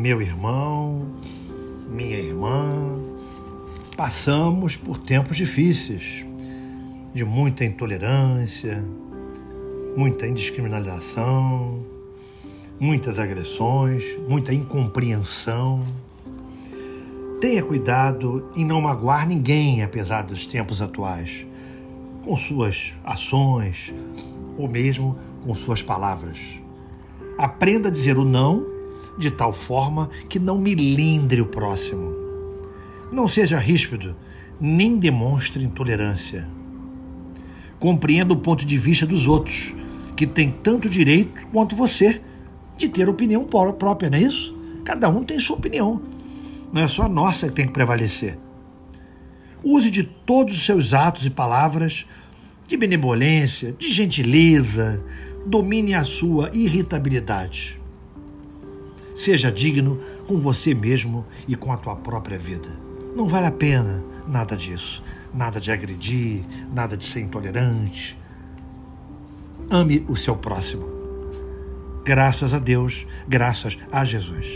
Meu 0.00 0.22
irmão, 0.22 1.08
minha 1.86 2.16
irmã, 2.16 2.98
passamos 3.98 4.74
por 4.74 4.96
tempos 4.96 5.36
difíceis, 5.36 6.24
de 7.12 7.22
muita 7.22 7.66
intolerância, 7.66 8.82
muita 9.94 10.26
indiscriminação, 10.26 11.84
muitas 12.80 13.18
agressões, 13.18 14.02
muita 14.26 14.54
incompreensão. 14.54 15.84
Tenha 17.38 17.62
cuidado 17.62 18.50
em 18.56 18.64
não 18.64 18.80
magoar 18.80 19.28
ninguém, 19.28 19.82
apesar 19.82 20.22
dos 20.22 20.46
tempos 20.46 20.80
atuais, 20.80 21.46
com 22.24 22.38
suas 22.38 22.94
ações 23.04 23.92
ou 24.56 24.66
mesmo 24.66 25.18
com 25.44 25.54
suas 25.54 25.82
palavras. 25.82 26.38
Aprenda 27.36 27.90
a 27.90 27.92
dizer 27.92 28.16
o 28.16 28.24
não 28.24 28.79
de 29.18 29.30
tal 29.30 29.52
forma 29.52 30.10
que 30.28 30.38
não 30.38 30.58
milindre 30.58 31.40
o 31.40 31.46
próximo. 31.46 32.14
Não 33.12 33.28
seja 33.28 33.58
ríspido, 33.58 34.14
nem 34.60 34.96
demonstre 34.96 35.64
intolerância. 35.64 36.46
Compreenda 37.78 38.34
o 38.34 38.36
ponto 38.36 38.64
de 38.64 38.76
vista 38.78 39.06
dos 39.06 39.26
outros, 39.26 39.74
que 40.16 40.26
têm 40.26 40.50
tanto 40.50 40.88
direito 40.88 41.46
quanto 41.50 41.74
você 41.74 42.20
de 42.76 42.88
ter 42.88 43.08
opinião 43.08 43.44
própria, 43.44 44.10
não 44.10 44.18
é 44.18 44.22
isso? 44.22 44.54
Cada 44.84 45.08
um 45.08 45.24
tem 45.24 45.40
sua 45.40 45.56
opinião. 45.56 46.00
Não 46.72 46.82
é 46.82 46.88
só 46.88 47.04
a 47.04 47.08
nossa 47.08 47.48
que 47.48 47.54
tem 47.54 47.66
que 47.66 47.72
prevalecer. 47.72 48.38
Use 49.62 49.90
de 49.90 50.04
todos 50.04 50.54
os 50.54 50.64
seus 50.64 50.94
atos 50.94 51.24
e 51.26 51.30
palavras 51.30 52.06
de 52.66 52.76
benevolência, 52.76 53.72
de 53.72 53.92
gentileza, 53.92 55.02
domine 55.44 55.94
a 55.94 56.04
sua 56.04 56.50
irritabilidade. 56.52 57.79
Seja 59.20 59.52
digno 59.52 60.00
com 60.26 60.40
você 60.40 60.72
mesmo 60.72 61.26
e 61.46 61.54
com 61.54 61.70
a 61.70 61.76
tua 61.76 61.94
própria 61.94 62.38
vida. 62.38 62.70
Não 63.14 63.28
vale 63.28 63.48
a 63.48 63.52
pena 63.52 64.02
nada 64.26 64.56
disso. 64.56 65.04
Nada 65.34 65.60
de 65.60 65.70
agredir, 65.70 66.40
nada 66.72 66.96
de 66.96 67.04
ser 67.04 67.20
intolerante. 67.20 68.18
Ame 69.70 70.06
o 70.08 70.16
seu 70.16 70.34
próximo. 70.34 70.88
Graças 72.02 72.54
a 72.54 72.58
Deus, 72.58 73.06
graças 73.28 73.78
a 73.92 74.06
Jesus. 74.06 74.46